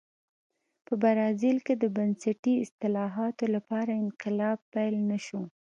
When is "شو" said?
5.25-5.41